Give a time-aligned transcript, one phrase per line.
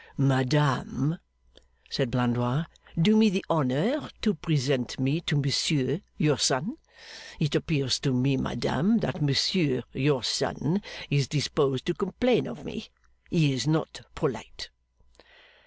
[0.17, 1.19] 'Madame,'
[1.91, 2.65] said Blandois,
[2.99, 6.77] 'do me the honour to present me to Monsieur, your son.
[7.39, 12.87] It appears to me, madame, that Monsieur, your son, is disposed to complain of me.
[13.29, 14.71] He is not polite.